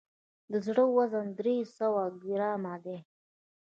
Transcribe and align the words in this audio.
د 0.51 0.53
زړه 0.65 0.83
وزن 0.97 1.27
درې 1.39 1.57
سوه 1.77 2.03
ګرامه 2.23 2.75
دی. 2.83 2.97